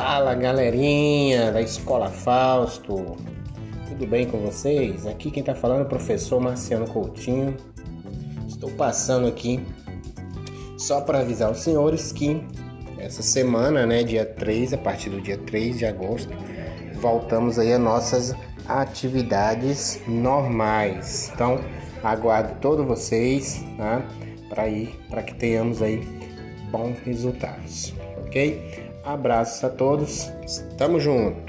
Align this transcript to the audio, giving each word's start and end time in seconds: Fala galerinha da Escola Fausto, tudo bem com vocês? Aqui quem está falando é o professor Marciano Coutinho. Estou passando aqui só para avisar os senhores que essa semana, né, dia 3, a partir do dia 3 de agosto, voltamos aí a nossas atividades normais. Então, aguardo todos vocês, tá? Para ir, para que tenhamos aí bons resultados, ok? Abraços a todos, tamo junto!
Fala 0.00 0.32
galerinha 0.32 1.50
da 1.50 1.60
Escola 1.60 2.08
Fausto, 2.08 3.16
tudo 3.88 4.06
bem 4.06 4.26
com 4.26 4.38
vocês? 4.38 5.04
Aqui 5.04 5.28
quem 5.28 5.40
está 5.40 5.56
falando 5.56 5.80
é 5.80 5.82
o 5.82 5.88
professor 5.88 6.40
Marciano 6.40 6.86
Coutinho. 6.86 7.56
Estou 8.46 8.70
passando 8.70 9.26
aqui 9.26 9.60
só 10.78 11.00
para 11.00 11.18
avisar 11.18 11.50
os 11.50 11.58
senhores 11.58 12.12
que 12.12 12.40
essa 12.96 13.22
semana, 13.22 13.86
né, 13.86 14.04
dia 14.04 14.24
3, 14.24 14.74
a 14.74 14.78
partir 14.78 15.10
do 15.10 15.20
dia 15.20 15.36
3 15.36 15.78
de 15.78 15.84
agosto, 15.84 16.32
voltamos 17.00 17.58
aí 17.58 17.72
a 17.72 17.78
nossas 17.78 18.36
atividades 18.68 20.00
normais. 20.06 21.32
Então, 21.34 21.58
aguardo 22.04 22.54
todos 22.60 22.86
vocês, 22.86 23.64
tá? 23.76 24.06
Para 24.48 24.68
ir, 24.68 24.96
para 25.10 25.24
que 25.24 25.34
tenhamos 25.34 25.82
aí 25.82 25.98
bons 26.70 26.96
resultados, 27.00 27.92
ok? 28.24 28.86
Abraços 29.08 29.64
a 29.64 29.70
todos, 29.70 30.30
tamo 30.76 31.00
junto! 31.00 31.47